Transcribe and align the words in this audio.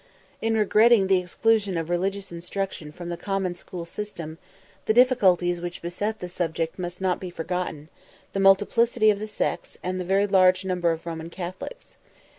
In 0.41 0.55
regretting 0.55 1.05
the 1.05 1.19
exclusion 1.19 1.77
of 1.77 1.87
religious 1.87 2.31
instruction 2.31 2.91
from 2.91 3.09
the 3.09 3.17
common 3.17 3.53
school 3.55 3.85
system, 3.85 4.39
the 4.87 4.95
difficulties 4.95 5.61
which 5.61 5.83
beset 5.83 6.17
the 6.17 6.27
subject 6.27 6.79
must 6.79 7.01
not 7.01 7.19
be 7.19 7.29
forgotten, 7.29 7.87
the 8.33 8.39
multiplicity 8.39 9.11
of 9.11 9.19
the 9.19 9.27
sects, 9.27 9.77
and 9.83 9.99
the 9.99 10.03
very 10.03 10.25
large 10.25 10.65
number 10.65 10.91
of 10.91 11.05
Roman 11.05 11.29
Catholics. 11.29 11.97